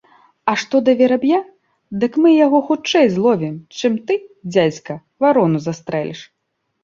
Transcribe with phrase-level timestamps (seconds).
[0.51, 1.39] А што да вераб'я,
[2.03, 4.13] дык мы яго хутчэй зловім, чым ты,
[4.55, 4.93] дзядзька,
[5.25, 6.19] варону застрэліш.